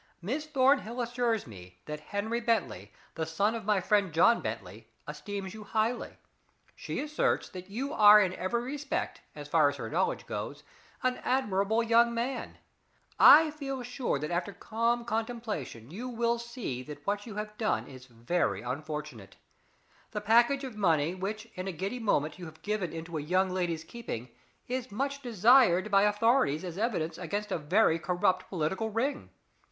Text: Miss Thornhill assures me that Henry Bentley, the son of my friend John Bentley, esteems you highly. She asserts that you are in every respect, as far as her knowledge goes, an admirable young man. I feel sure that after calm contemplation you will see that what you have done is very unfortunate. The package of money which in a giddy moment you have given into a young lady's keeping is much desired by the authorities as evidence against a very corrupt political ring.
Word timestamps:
Miss 0.19 0.47
Thornhill 0.47 0.99
assures 0.99 1.45
me 1.45 1.77
that 1.85 1.99
Henry 1.99 2.39
Bentley, 2.39 2.91
the 3.13 3.27
son 3.27 3.53
of 3.53 3.65
my 3.65 3.79
friend 3.79 4.11
John 4.11 4.41
Bentley, 4.41 4.87
esteems 5.07 5.53
you 5.53 5.63
highly. 5.63 6.17
She 6.75 6.99
asserts 6.99 7.49
that 7.49 7.69
you 7.69 7.93
are 7.93 8.19
in 8.19 8.33
every 8.33 8.63
respect, 8.63 9.21
as 9.35 9.47
far 9.47 9.69
as 9.69 9.75
her 9.75 9.91
knowledge 9.91 10.25
goes, 10.25 10.63
an 11.03 11.17
admirable 11.23 11.83
young 11.83 12.15
man. 12.15 12.57
I 13.19 13.51
feel 13.51 13.83
sure 13.83 14.17
that 14.17 14.31
after 14.31 14.53
calm 14.53 15.05
contemplation 15.05 15.91
you 15.91 16.09
will 16.09 16.39
see 16.39 16.81
that 16.81 17.05
what 17.05 17.27
you 17.27 17.35
have 17.35 17.55
done 17.59 17.85
is 17.85 18.07
very 18.07 18.63
unfortunate. 18.63 19.35
The 20.13 20.19
package 20.21 20.63
of 20.63 20.75
money 20.75 21.13
which 21.13 21.45
in 21.53 21.67
a 21.67 21.71
giddy 21.71 21.99
moment 21.99 22.39
you 22.39 22.45
have 22.45 22.63
given 22.63 22.91
into 22.91 23.19
a 23.19 23.21
young 23.21 23.51
lady's 23.51 23.83
keeping 23.83 24.29
is 24.67 24.91
much 24.91 25.21
desired 25.21 25.91
by 25.91 26.01
the 26.01 26.09
authorities 26.09 26.63
as 26.63 26.79
evidence 26.79 27.19
against 27.19 27.51
a 27.51 27.59
very 27.59 27.99
corrupt 27.99 28.49
political 28.49 28.89
ring. 28.89 29.29